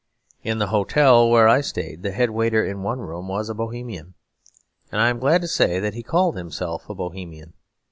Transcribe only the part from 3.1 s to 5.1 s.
was a Bohemian; and I